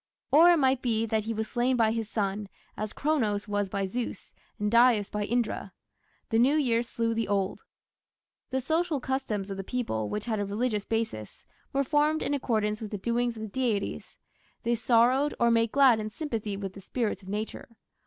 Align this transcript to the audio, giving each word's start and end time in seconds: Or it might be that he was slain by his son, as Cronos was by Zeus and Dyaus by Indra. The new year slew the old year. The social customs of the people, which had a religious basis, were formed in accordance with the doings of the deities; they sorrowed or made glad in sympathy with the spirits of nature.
Or 0.31 0.49
it 0.51 0.57
might 0.57 0.81
be 0.81 1.05
that 1.05 1.25
he 1.25 1.33
was 1.35 1.47
slain 1.47 1.77
by 1.77 1.91
his 1.91 2.09
son, 2.09 2.49
as 2.75 2.91
Cronos 2.91 3.47
was 3.47 3.69
by 3.69 3.85
Zeus 3.85 4.33
and 4.57 4.71
Dyaus 4.71 5.11
by 5.11 5.25
Indra. 5.25 5.73
The 6.31 6.39
new 6.39 6.55
year 6.55 6.81
slew 6.81 7.13
the 7.13 7.27
old 7.27 7.59
year. 7.59 7.65
The 8.49 8.61
social 8.65 8.99
customs 8.99 9.51
of 9.51 9.57
the 9.57 9.63
people, 9.63 10.09
which 10.09 10.25
had 10.25 10.39
a 10.39 10.43
religious 10.47 10.85
basis, 10.85 11.45
were 11.71 11.83
formed 11.83 12.23
in 12.23 12.33
accordance 12.33 12.81
with 12.81 12.89
the 12.89 12.97
doings 12.97 13.37
of 13.37 13.43
the 13.43 13.47
deities; 13.47 14.17
they 14.63 14.73
sorrowed 14.73 15.35
or 15.39 15.51
made 15.51 15.71
glad 15.71 15.99
in 15.99 16.09
sympathy 16.09 16.57
with 16.57 16.73
the 16.73 16.81
spirits 16.81 17.21
of 17.21 17.29
nature. 17.29 17.69